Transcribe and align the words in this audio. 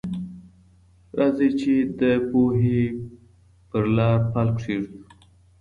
راځئ 1.17 1.49
چي 1.59 1.73
د 1.99 2.01
پوهي 2.29 2.81
په 3.69 3.77
لار 3.95 4.19
پل 4.31 4.49
کېږدو. 4.61 4.99